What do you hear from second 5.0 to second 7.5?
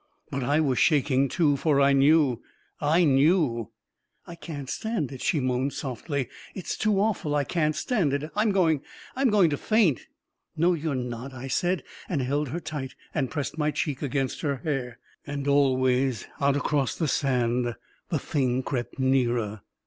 it I" she moaned softly. 44 It's too awful— I